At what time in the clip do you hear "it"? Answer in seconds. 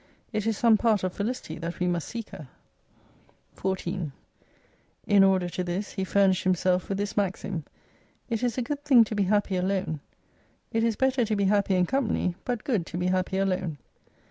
0.33-0.47, 8.27-8.41, 10.71-10.83